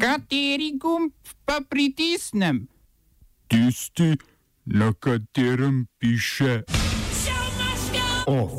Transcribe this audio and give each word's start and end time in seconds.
Kateri 0.00 0.72
gumb 0.80 1.12
pa 1.44 1.60
pritisnem? 1.68 2.68
Tisti, 3.48 4.16
na 4.64 4.92
katerem 4.92 5.86
piše 5.98 6.62
OF. 8.26 8.52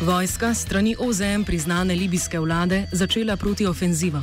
Vojska 0.00 0.54
strani 0.54 0.96
OZM 0.98 1.44
priznane 1.46 1.94
libijske 1.94 2.38
vlade 2.38 2.86
začela 2.92 3.36
protiofenzivo. 3.36 4.20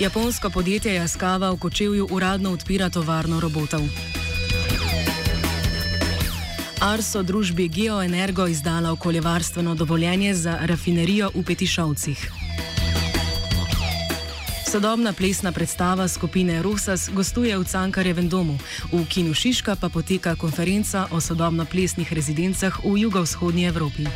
Japonsko 0.00 0.50
podjetje 0.50 0.94
Jaskava 0.94 1.50
v 1.50 1.58
Kočevju 1.58 2.08
uradno 2.10 2.50
odpira 2.52 2.90
tovarno 2.90 3.40
robotov. 3.40 4.11
Arso 6.82 7.22
družbi 7.22 7.68
Geoenergo 7.68 8.46
izdala 8.46 8.92
okoljevarstveno 8.92 9.74
dovoljenje 9.74 10.34
za 10.34 10.58
rafinerijo 10.62 11.30
v 11.34 11.44
Petišovcih. 11.44 12.32
Sodobna 14.70 15.12
plesna 15.12 15.52
predstava 15.52 16.08
skupine 16.08 16.62
Rosas 16.62 17.10
gostuje 17.14 17.58
v 17.58 17.64
Cankarjevem 17.64 18.28
domu, 18.28 18.58
v 18.92 19.04
Kinu 19.06 19.34
Šiška 19.34 19.76
pa 19.76 19.88
poteka 19.88 20.34
konferenca 20.34 21.06
o 21.10 21.20
sodobno 21.20 21.64
plesnih 21.64 22.12
rezidencah 22.12 22.80
v 22.84 22.98
jugovzhodnji 22.98 23.66
Evropi. 23.68 24.06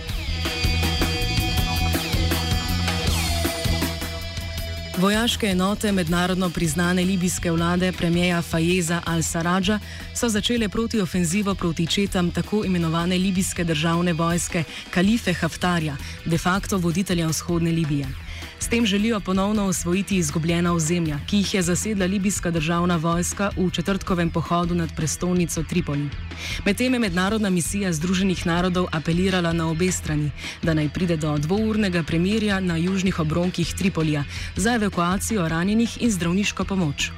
Vojaške 5.07 5.47
enote 5.47 5.93
mednarodno 5.93 6.51
priznane 6.51 7.05
libijske 7.05 7.51
vlade 7.51 7.93
premijeja 7.93 8.43
Fajeza 8.43 9.03
al-Sarađa 9.07 9.79
so 10.15 10.29
začele 10.29 10.69
protiofenzivo 10.69 11.55
proti 11.55 11.87
četam 11.87 12.31
tako 12.31 12.65
imenovane 12.65 13.19
libijske 13.19 13.65
državne 13.65 14.13
vojske 14.13 14.65
Kalife 14.91 15.33
Haftarja, 15.33 15.97
de 16.25 16.39
facto 16.39 16.79
voditelja 16.79 17.27
vzhodne 17.27 17.71
Libije. 17.71 18.26
S 18.61 18.69
tem 18.69 18.87
želijo 18.87 19.21
ponovno 19.21 19.65
osvojiti 19.65 20.17
izgubljena 20.17 20.73
ozemlja, 20.73 21.19
ki 21.27 21.37
jih 21.37 21.55
je 21.55 21.63
zasedla 21.63 22.07
libijska 22.07 22.51
državna 22.51 22.97
vojska 22.97 23.51
v 23.57 23.71
četrtkovem 23.71 24.31
pohodu 24.31 24.75
nad 24.75 24.97
prestolnico 24.97 25.63
Tripoli. 25.63 26.09
Medtem 26.65 26.93
je 26.93 26.99
mednarodna 26.99 27.51
misija 27.51 27.93
Združenih 27.93 28.47
narodov 28.47 28.87
apelirala 28.93 29.53
na 29.53 29.69
obe 29.71 29.93
strani, 29.93 30.31
da 30.63 30.75
naj 30.75 30.89
pride 30.89 31.17
do 31.17 31.39
dvournega 31.39 32.03
premirja 32.03 32.61
na 32.61 32.77
južnih 32.77 33.21
obronkih 33.21 33.75
Tripolija 33.75 34.25
za 34.57 34.75
evakuacijo 34.75 35.49
ranjenih 35.49 36.03
in 36.03 36.11
zdravniško 36.11 36.65
pomoč. 36.65 37.11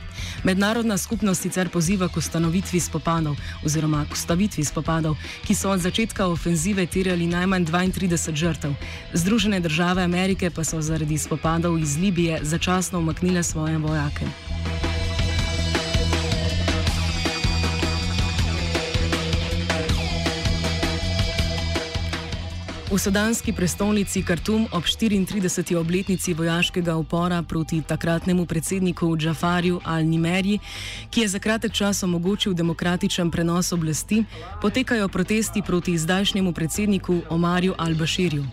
Mednarodna 0.45 0.99
skupnost 0.99 1.43
sicer 1.43 1.69
poziva 1.69 2.09
k 2.09 2.17
ustanovitvi 2.17 2.81
spopadov 2.81 3.37
oziroma 3.65 4.05
k 4.05 4.13
ustavitvi 4.13 4.65
spopadov, 4.65 5.17
ki 5.47 5.55
so 5.55 5.71
od 5.71 5.81
začetka 5.81 6.27
ofenzive 6.27 6.87
terjali 6.87 7.27
najmanj 7.27 7.67
32 7.67 8.35
žrtev. 8.35 8.75
Združene 9.13 9.61
države 9.61 10.03
Amerike 10.03 10.51
pa 10.51 10.65
so 10.65 10.81
zaradi 10.81 11.19
spopadov 11.19 11.79
iz 11.79 11.97
Libije 11.97 12.41
začasno 12.43 12.99
umaknile 12.99 13.43
svoje 13.43 13.79
vojake. 13.79 14.48
V 22.89 22.97
sudanski 22.97 23.53
prestolnici 23.53 24.23
Khartoum 24.25 24.65
ob 24.73 24.85
34. 24.85 25.77
obletnici 25.77 26.33
vojaškega 26.35 26.97
upora 26.97 27.43
proti 27.43 27.83
takratnemu 27.83 28.47
predsedniku 28.47 29.17
Džafarju 29.17 29.81
al-Nimeri, 29.85 30.59
ki 31.11 31.21
je 31.21 31.29
za 31.29 31.39
kratek 31.39 31.73
čas 31.73 32.03
omogočil 32.03 32.55
demokratičen 32.55 33.31
prenos 33.31 33.73
oblasti, 33.73 34.25
potekajo 34.63 35.09
protesti 35.09 35.63
proti 35.63 35.99
zdajšnjemu 35.99 36.53
predsedniku 36.53 37.21
Omarju 37.29 37.75
al-Bashirju. 37.79 38.45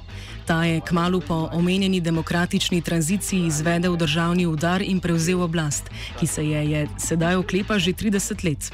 Ta 0.46 0.64
je 0.66 0.82
kmalo 0.82 1.20
po 1.20 1.50
omenjeni 1.52 2.02
demokratični 2.02 2.82
tranziciji 2.82 3.48
izvedel 3.48 3.96
državni 3.98 4.46
udar 4.46 4.82
in 4.82 5.00
prevzel 5.00 5.42
oblast, 5.42 5.90
ki 6.20 6.28
se 6.28 6.46
je, 6.46 6.72
je 6.72 6.88
sedaj 6.98 7.36
oklepa 7.36 7.80
že 7.80 7.94
30 7.94 8.46
let. 8.46 8.72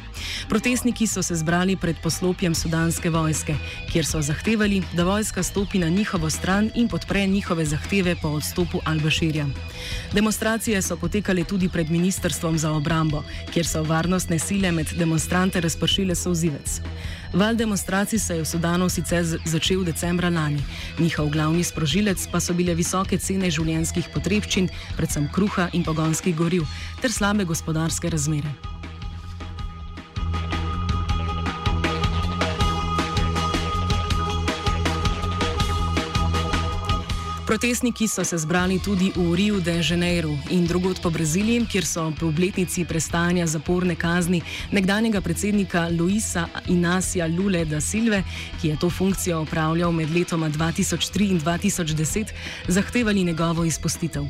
Protestniki 0.49 1.07
so 1.07 1.23
se 1.23 1.35
zbrali 1.35 1.75
pred 1.75 1.95
poslopjem 2.03 2.55
sudanske 2.55 3.09
vojske, 3.09 3.55
kjer 3.91 4.05
so 4.05 4.21
zahtevali, 4.21 4.83
da 4.93 5.03
vojska 5.03 5.43
stopi 5.43 5.79
na 5.79 5.89
njihovo 5.89 6.29
stran 6.29 6.71
in 6.75 6.87
podpre 6.87 7.27
njihove 7.27 7.65
zahteve 7.65 8.15
po 8.21 8.27
odstopu 8.27 8.81
Al-Bashirja. 8.85 9.47
Demonstracije 10.13 10.81
so 10.81 10.97
potekale 10.97 11.43
tudi 11.43 11.69
pred 11.69 11.89
Ministrstvom 11.89 12.57
za 12.57 12.71
obrambo, 12.71 13.23
kjer 13.53 13.67
so 13.67 13.83
varnostne 13.83 14.39
sile 14.39 14.71
med 14.71 14.87
demonstrante 14.97 15.61
razpršile 15.61 16.15
sozivec. 16.15 16.81
Val 17.33 17.55
demonstracij 17.55 18.19
se 18.19 18.35
je 18.35 18.43
v 18.43 18.47
Sudanu 18.47 18.89
sicer 18.89 19.23
začel 19.45 19.83
decembra 19.83 20.29
lani. 20.29 20.63
Njihov 20.99 21.29
glavni 21.29 21.63
sprožilec 21.63 22.27
pa 22.31 22.39
so 22.39 22.53
bile 22.53 22.75
visoke 22.75 23.17
cene 23.17 23.47
življenjskih 23.47 24.11
potrebščin, 24.11 24.67
predvsem 24.99 25.29
kruha 25.31 25.69
in 25.71 25.87
pogonskih 25.87 26.35
goriv, 26.35 26.67
ter 26.99 27.11
slabe 27.11 27.47
gospodarske 27.47 28.11
razmere. 28.11 28.70
Protestniki 37.51 38.07
so 38.07 38.23
se 38.23 38.37
zbrali 38.37 38.79
tudi 38.79 39.11
v 39.15 39.35
Rio 39.35 39.59
de 39.59 39.83
Janeiro 39.83 40.31
in 40.49 40.63
drugod 40.65 41.01
po 41.01 41.09
Braziliji, 41.09 41.65
kjer 41.67 41.85
so 41.85 42.05
po 42.19 42.29
obletnici 42.31 42.85
prestajanja 42.87 43.43
zaporne 43.47 43.95
kazni 43.95 44.39
nekdanjega 44.71 45.21
predsednika 45.21 45.89
Luisa 45.91 46.47
Inacija 46.67 47.27
Lule 47.27 47.65
da 47.65 47.81
Silve, 47.81 48.23
ki 48.61 48.67
je 48.67 48.79
to 48.79 48.89
funkcijo 48.89 49.41
opravljal 49.41 49.91
med 49.91 50.15
letoma 50.15 50.49
2003 50.49 51.31
in 51.31 51.41
2010, 51.41 52.31
zahtevali 52.67 53.23
njegovo 53.23 53.63
izpustitev. 53.63 54.23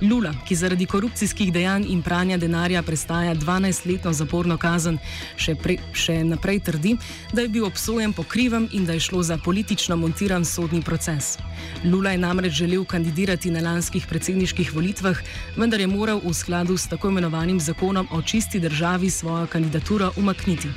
Lula, 0.00 0.32
ki 0.44 0.54
zaradi 0.54 0.86
korupcijskih 0.86 1.52
dejanj 1.52 1.86
in 1.88 2.02
pranja 2.02 2.36
denarja 2.36 2.82
prestaja 2.82 3.34
12-letno 3.34 4.12
zaporno 4.12 4.58
kazen, 4.60 4.98
še, 5.40 5.54
pre, 5.56 5.78
še 5.96 6.18
naprej 6.24 6.60
trdi, 6.68 6.92
da 7.32 7.42
je 7.46 7.52
bil 7.54 7.64
obsojen 7.64 8.12
po 8.12 8.22
krivem 8.28 8.68
in 8.76 8.84
da 8.84 8.92
je 8.92 9.06
šlo 9.08 9.22
za 9.22 9.38
politično 9.38 9.96
montiran 9.96 10.44
sodni 10.44 10.82
proces. 10.82 11.38
Lula 11.84 12.12
je 12.12 12.20
namreč 12.20 12.52
želel 12.60 12.84
kandidirati 12.84 13.50
na 13.50 13.64
lanskih 13.64 14.06
predsedniških 14.06 14.74
volitvah, 14.76 15.16
vendar 15.56 15.80
je 15.80 15.88
moral 15.88 16.20
v 16.24 16.34
skladu 16.34 16.76
s 16.76 16.92
tako 16.92 17.08
imenovanim 17.08 17.60
zakonom 17.60 18.08
o 18.12 18.22
čisti 18.22 18.60
državi 18.60 19.10
svojo 19.10 19.46
kandidaturo 19.46 20.12
umakniti. 20.16 20.68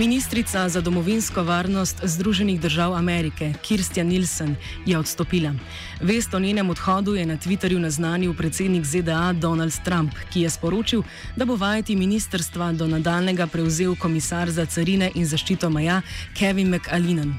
Ministrica 0.00 0.68
za 0.68 0.80
domovinsko 0.80 1.42
varnost 1.42 2.00
Združenih 2.02 2.60
držav 2.60 2.94
Amerike, 2.94 3.52
Kirstja 3.62 4.04
Nilsen, 4.04 4.56
je 4.86 4.98
odstopila. 4.98 5.52
Vest 6.00 6.34
o 6.34 6.38
njenem 6.38 6.70
odhodu 6.70 7.14
je 7.14 7.26
na 7.26 7.36
Twitterju 7.36 7.78
naznanil 7.78 8.34
predsednik 8.34 8.84
ZDA 8.84 9.32
Donald 9.32 9.74
Trump, 9.84 10.14
ki 10.32 10.40
je 10.40 10.50
sporočil, 10.50 11.02
da 11.36 11.44
bo 11.44 11.56
vajeti 11.56 11.96
ministrstva 11.96 12.72
do 12.72 12.86
nadaljnega 12.86 13.46
prevzel 13.46 13.96
komisar 13.96 14.50
za 14.50 14.66
carine 14.66 15.10
in 15.14 15.26
zaščito 15.26 15.70
meja 15.70 16.00
Kevin 16.38 16.70
McAllinan. 16.74 17.34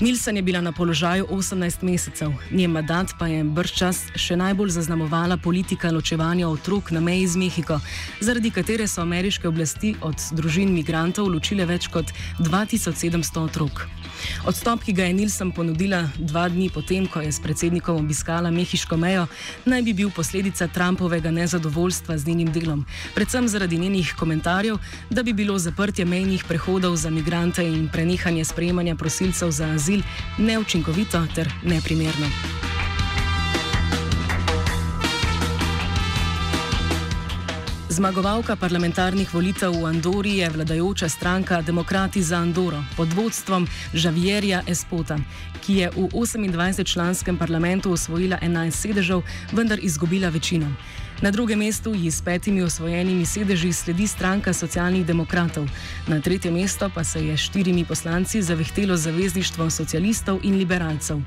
Nilsen 0.00 0.36
je 0.36 0.42
bila 0.42 0.60
na 0.60 0.72
položaju 0.72 1.26
18 1.30 1.82
mesecev, 1.82 2.32
njen 2.50 2.70
mandat 2.70 3.12
pa 3.18 3.26
je 3.26 3.44
brščas 3.44 4.00
še 4.16 4.36
najbolj 4.36 4.70
zaznamovala 4.74 5.36
politika 5.36 5.90
ločevanja 5.90 6.48
otrok 6.48 6.90
na 6.90 7.00
meji 7.00 7.26
z 7.26 7.36
Mehiko, 7.36 7.78
zaradi 8.20 8.50
katere 8.50 8.88
so 8.88 9.02
ameriške 9.02 9.48
oblasti 9.48 9.94
od 10.00 10.18
družin 10.32 10.74
migrantov 10.74 11.30
ločile 11.30 11.66
več 11.66 11.86
kot 11.92 12.12
2700 12.38 13.44
otrok. 13.44 13.86
Odstop, 14.46 14.82
ki 14.84 14.92
ga 14.92 15.04
je 15.04 15.12
Nilsen 15.12 15.50
ponudila 15.52 16.02
dva 16.18 16.48
dni 16.48 16.70
potem, 16.70 17.06
ko 17.06 17.20
je 17.20 17.32
s 17.32 17.40
predsednikom 17.42 18.00
obiskala 18.04 18.50
mehiško 18.50 18.96
mejo, 18.96 19.26
naj 19.64 19.82
bi 19.82 19.92
bil 19.92 20.10
posledica 20.10 20.68
Trumpovega 20.68 21.30
nezadovoljstva 21.30 22.18
z 22.18 22.26
njenim 22.26 22.52
delom, 22.52 22.84
predvsem 23.14 23.48
zaradi 23.48 23.78
njenih 23.78 24.14
komentarjev, 24.18 24.78
da 25.10 25.22
bi 25.22 25.32
bilo 25.32 25.58
zaprtje 25.58 26.04
mejnih 26.04 26.44
prehodov 26.48 26.96
za 26.96 27.10
migrante 27.10 27.64
in 27.66 27.88
prenehanje 27.92 28.44
sprejemanja 28.44 28.94
prosilcev 28.94 29.50
za 29.50 29.70
azil 29.74 30.02
neučinkovito 30.38 31.26
ter 31.34 31.50
neprimerno. 31.62 32.71
Zmagovalka 37.92 38.56
parlamentarnih 38.56 39.28
volitev 39.28 39.76
v 39.76 39.84
Andori 39.84 40.40
je 40.40 40.48
vladajoča 40.48 41.08
stranka 41.12 41.60
Demokrati 41.60 42.22
za 42.24 42.40
Andoro 42.40 42.80
pod 42.96 43.12
vodstvom 43.12 43.68
Žavierja 43.92 44.62
Espota, 44.64 45.20
ki 45.60 45.76
je 45.76 45.90
v 45.92 46.08
28-članskem 46.08 47.36
parlamentu 47.36 47.92
osvojila 47.92 48.40
11 48.40 48.72
sedežev, 48.72 49.20
vendar 49.52 49.76
izgubila 49.76 50.32
večino. 50.32 50.72
Na 51.22 51.30
drugem 51.30 51.58
mestu 51.58 51.94
ji 51.94 52.10
s 52.10 52.22
petimi 52.22 52.62
osvojenimi 52.62 53.26
sedeži 53.26 53.72
sledi 53.72 54.06
stranka 54.06 54.52
socialnih 54.52 55.06
demokratov, 55.06 55.68
na 56.06 56.20
tretje 56.20 56.50
mesto 56.50 56.90
pa 56.94 57.04
se 57.04 57.26
je 57.26 57.36
s 57.36 57.40
štirimi 57.40 57.84
poslanci 57.84 58.42
zavehtelo 58.42 58.96
zavezništvo 58.96 59.70
socialistov 59.70 60.38
in 60.42 60.56
liberalcev. 60.56 61.20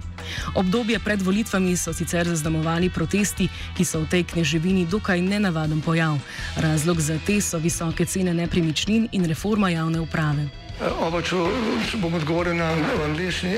Obdobje 0.56 1.00
pred 1.00 1.22
volitvami 1.22 1.78
so 1.78 1.94
sicer 1.94 2.28
zaznamovali 2.28 2.90
protesti, 2.90 3.48
ki 3.78 3.86
so 3.86 4.02
v 4.02 4.10
tej 4.10 4.24
kneževini 4.24 4.86
dokaj 4.86 5.22
nenavaden 5.22 5.82
pojav. 5.82 6.20
Razlog 6.56 7.02
za 7.02 7.20
te 7.26 7.42
so 7.42 7.58
visoke 7.58 8.06
cene 8.06 8.34
nepremičnin 8.34 9.08
in 9.12 9.26
reforma 9.26 9.70
javne 9.70 10.00
uprave. 10.00 10.48
Uh, 10.82 11.08
oba, 11.08 11.22
če, 11.22 11.36
če 11.92 11.98
bom 12.00 12.14
odgovoril 12.16 12.56
na 12.56 12.70
angliški. 13.06 13.58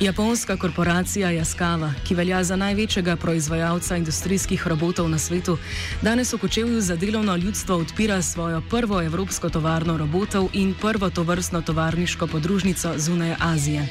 Japonska 0.00 0.56
korporacija 0.56 1.30
Jaskava, 1.30 1.92
ki 2.06 2.14
velja 2.14 2.44
za 2.44 2.56
največjega 2.56 3.16
proizvajalca 3.16 3.96
industrijskih 3.96 4.66
robotov 4.66 5.08
na 5.10 5.18
svetu, 5.18 5.56
danes 6.02 6.32
v 6.32 6.38
Kočevju 6.38 6.80
za 6.80 6.96
delovno 6.96 7.36
ljudstvo 7.36 7.76
odpira 7.76 8.22
svojo 8.22 8.62
prvo 8.70 9.02
evropsko 9.02 9.50
tovarno 9.50 9.96
robotov 9.98 10.48
in 10.52 10.74
prvo 10.80 11.10
tovrstno 11.10 11.62
tovarniško 11.62 12.26
podružnico 12.26 12.94
zunaj 12.96 13.34
Azije. 13.40 13.88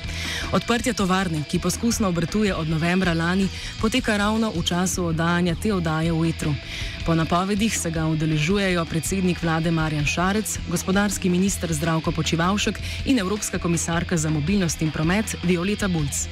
Odprtje 0.51 0.93
tovarne, 0.93 1.43
ki 1.51 1.59
poskusno 1.59 2.07
obrtuje 2.07 2.55
od 2.55 2.69
novembra 2.69 3.13
lani, 3.13 3.49
poteka 3.81 4.17
ravno 4.17 4.51
v 4.55 4.63
času 4.63 5.05
oddajanja 5.05 5.55
te 5.63 5.73
oddaje 5.73 6.11
v 6.11 6.29
etru. 6.29 6.53
Po 7.07 7.15
napovedih 7.15 7.77
se 7.77 7.91
ga 7.91 8.03
udeležujejo 8.05 8.85
predsednik 8.85 9.43
vlade 9.43 9.71
Marjan 9.71 10.05
Šarec, 10.05 10.59
gospodarski 10.69 11.29
minister 11.29 11.73
Zdravko 11.73 12.11
Počivalšek 12.11 12.79
in 13.05 13.19
Evropska 13.19 13.59
komisarka 13.59 14.17
za 14.17 14.29
mobilnost 14.29 14.81
in 14.81 14.91
promet 14.91 15.35
Violeta 15.43 15.87
Bulc. 15.97 16.27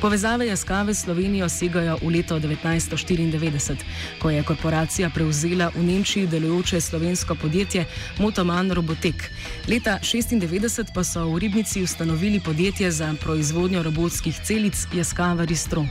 Povezave 0.00 0.46
Jaskave 0.46 0.94
s 0.94 1.04
Slovenijo 1.04 1.48
segajo 1.48 1.96
v 2.02 2.10
leto 2.10 2.36
1994, 2.36 3.76
ko 4.18 4.30
je 4.30 4.42
korporacija 4.42 5.10
prevzela 5.10 5.70
v 5.74 5.82
Nemčiji 5.82 6.26
delujoče 6.26 6.80
slovensko 6.80 7.34
podjetje 7.34 7.86
Motoman 8.18 8.70
Robotek. 8.70 9.30
Leta 9.68 9.98
1996 10.02 10.92
pa 10.94 11.04
so 11.04 11.24
v 11.28 11.38
Ribnici 11.38 11.82
ustanovili 11.82 12.40
podjetje 12.40 12.90
za 12.90 13.14
proizvodnjo 13.20 13.82
robotskih 13.82 14.40
celic 14.44 14.86
Jaskava 14.92 15.44
Ristro. 15.44 15.86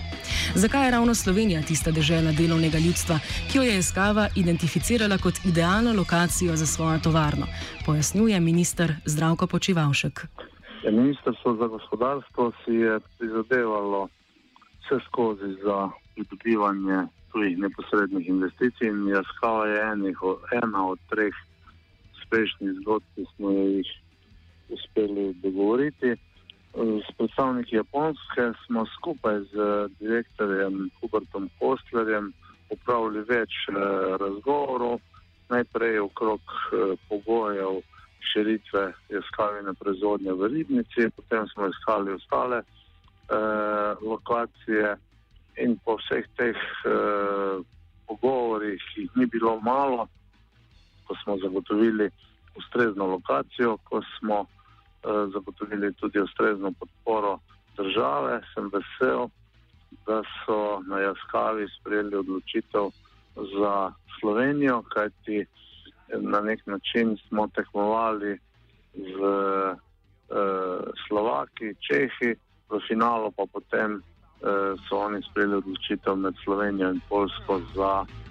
Zakaj 0.55 0.85
je 0.85 0.91
ravno 0.91 1.15
Slovenija 1.15 1.61
tista 1.61 1.91
država 1.91 2.31
delovnega 2.31 2.77
ljudstva, 2.77 3.19
ki 3.51 3.57
jo 3.57 3.63
je 3.63 3.75
Jaskava 3.75 4.29
identificirala 4.35 5.17
kot 5.17 5.45
idealno 5.45 5.93
lokacijo 5.93 6.55
za 6.55 6.65
svojo 6.65 6.99
tovarno? 6.99 7.47
Pojasnjuje 7.85 8.39
minister 8.39 8.95
Zdravko 9.05 9.47
Počivalšek. 9.47 10.27
Ministrstvo 10.91 11.56
za 11.56 11.68
gospodarstvo 11.68 12.51
si 12.65 12.74
je 12.74 13.00
prizadevalo 13.18 14.09
vse 14.80 15.00
skozi 15.07 15.56
za 15.63 15.89
pridobivanje 16.15 17.07
tujih 17.31 17.57
neposrednih 17.57 18.27
investicij 18.27 18.88
in 18.88 19.07
Jaskava 19.07 19.65
je 19.68 19.81
enih, 19.91 20.18
ena 20.63 20.88
od 20.88 21.00
treh 21.09 21.33
uspešnih 22.18 22.71
zgodb, 22.81 23.06
ki 23.15 23.25
smo 23.35 23.51
jih 23.51 23.89
uspeli 24.69 25.33
dogovoriti. 25.33 26.15
S 27.07 27.15
predstavniki 27.18 27.75
Japonske 27.75 28.51
smo 28.65 28.85
skupaj 28.85 29.39
z 29.39 29.56
direktorjem 30.00 30.89
Hubertom 31.00 31.50
Postlerjem 31.59 32.33
upravili 32.69 33.21
več 33.30 33.51
eh, 33.69 33.74
razgovorov, 34.19 35.00
najprej 35.50 36.00
okrog 36.00 36.41
eh, 36.41 36.95
pogojev 37.09 37.81
širitve 38.31 38.93
iskalne 39.09 39.73
proizvodnje 39.73 40.33
v 40.33 40.47
Ribnici, 40.47 41.09
potem 41.15 41.47
smo 41.47 41.67
iskali 41.67 42.13
ostale 42.13 42.57
eh, 42.57 43.95
lokacije 44.01 44.95
in 45.57 45.77
po 45.85 45.97
vseh 46.01 46.25
teh 46.37 46.57
eh, 46.57 47.61
pogovorih, 48.07 48.81
ki 48.93 49.01
jih 49.01 49.11
ni 49.15 49.25
bilo 49.25 49.59
malo, 49.59 50.07
ko 51.07 51.15
smo 51.23 51.37
zagotovili 51.37 52.09
ustrezno 52.55 53.07
lokacijo, 53.07 53.77
ko 53.83 54.01
smo 54.17 54.45
eh, 54.45 55.25
zagotovili 55.33 55.93
tudi 55.93 56.19
ustrezno 56.19 56.73
podporo 56.79 57.39
države, 57.77 58.41
sem 58.53 58.69
vesel, 58.73 59.27
da 60.05 60.21
so 60.45 60.81
na 60.87 60.99
Jaskavi 60.99 61.67
sprejeli 61.79 62.15
odločitev 62.15 62.89
za 63.35 63.91
Slovenijo, 64.19 64.81
kajti 64.81 65.45
na 66.21 66.42
nek 66.42 66.68
način 66.68 67.18
smo 67.27 67.48
tekmovali 67.48 68.39
z 68.94 69.18
uh, 69.19 69.77
Slovaki, 71.07 71.75
Čehi, 71.80 72.36
v 72.69 72.80
finalu 72.88 73.31
pa 73.31 73.44
potem 73.54 73.95
uh, 73.95 74.80
so 74.89 74.98
oni 74.98 75.21
sprejeli 75.31 75.56
odločitev 75.56 76.15
med 76.15 76.33
Slovenijo 76.44 76.89
in 76.89 77.01
Polsko 77.10 77.62
za. 77.75 77.94
Uh, 78.01 78.24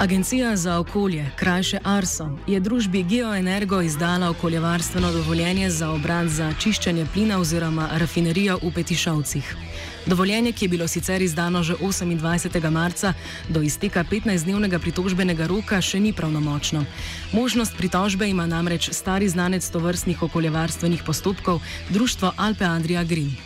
Agencija 0.00 0.56
za 0.56 0.78
okolje, 0.78 1.26
krajše 1.36 1.78
ARSO, 1.84 2.28
je 2.46 2.60
družbi 2.60 3.02
Geoenergo 3.02 3.80
izdala 3.80 4.30
okoljevarstveno 4.30 5.12
dovoljenje 5.12 5.70
za 5.70 5.90
obrat 5.90 6.26
za 6.26 6.52
čiščenje 6.62 7.06
plina 7.14 7.40
oziroma 7.40 7.88
rafinerijo 7.98 8.58
v 8.62 8.70
Petišovcih. 8.74 9.56
Dovoljenje, 10.06 10.52
ki 10.52 10.64
je 10.64 10.68
bilo 10.68 10.88
sicer 10.88 11.22
izdano 11.22 11.62
že 11.62 11.74
28. 11.76 12.70
marca, 12.70 13.12
do 13.48 13.62
izteka 13.62 14.04
15-dnevnega 14.04 14.78
pritožbenega 14.78 15.46
roka 15.46 15.80
še 15.80 16.00
ni 16.00 16.12
pravnomočno. 16.12 16.84
Možnost 17.32 17.76
pritožbe 17.76 18.28
ima 18.28 18.46
namreč 18.46 18.90
stari 18.96 19.28
znanec 19.28 19.68
tovrstnih 19.68 20.22
okoljevarstvenih 20.22 21.02
postopkov, 21.06 21.60
društvo 21.92 22.32
Alpe 22.36 22.64
Adria 22.64 23.04
Green. 23.04 23.36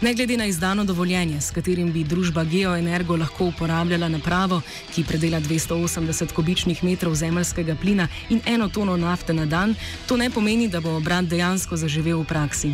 Ne 0.00 0.14
glede 0.14 0.36
na 0.36 0.46
izdano 0.46 0.84
dovoljenje, 0.84 1.40
s 1.40 1.50
katerim 1.50 1.92
bi 1.92 2.04
družba 2.04 2.44
Geoenergo 2.44 3.16
lahko 3.16 3.44
uporabljala 3.44 4.08
napravo, 4.08 4.60
ki 4.94 5.04
predela 5.04 5.40
280 5.40 6.32
kubičnih 6.32 6.84
metrov 6.84 7.14
zemljskega 7.14 7.76
plina 7.80 8.08
in 8.30 8.40
eno 8.46 8.68
tono 8.68 8.96
nafte 8.96 9.34
na 9.34 9.46
dan, 9.46 9.74
to 10.06 10.16
ne 10.16 10.30
pomeni, 10.30 10.68
da 10.68 10.80
bo 10.80 10.96
obrat 10.96 11.24
dejansko 11.24 11.76
zaživel 11.76 12.20
v 12.22 12.26
praksi. 12.26 12.72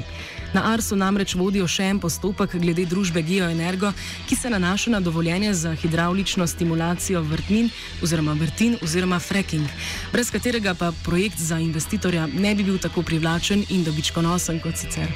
Na 0.55 0.73
Arsu 0.73 0.95
namreč 0.97 1.35
vodijo 1.35 1.67
še 1.67 1.89
en 1.91 1.99
postopek 1.99 2.53
glede 2.63 2.85
družbe 2.87 3.25
Geoenergo, 3.27 3.91
ki 4.29 4.37
se 4.39 4.51
nanaša 4.51 4.93
na 4.95 5.01
dovoljenje 5.01 5.55
za 5.55 5.73
hidravlično 5.75 6.47
stimulacijo 6.47 7.23
vrtnin 7.23 7.71
oziroma 8.03 8.37
vrtin 8.39 8.77
oziroma 8.83 9.19
fracking, 9.19 9.67
brez 10.13 10.31
katerega 10.31 10.77
pa 10.79 10.93
projekt 11.05 11.43
za 11.43 11.59
investitorja 11.59 12.29
ne 12.31 12.55
bi 12.55 12.63
bil 12.63 12.79
tako 12.79 13.03
privlačen 13.03 13.65
in 13.69 13.83
dobičkonosen 13.85 14.63
kot 14.63 14.79
sicer. 14.79 15.11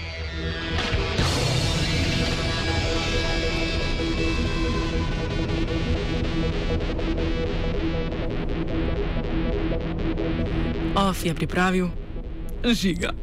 Of 11.08 11.24
je 11.24 11.32
pripravil 11.34 11.88
žiga. 12.68 13.16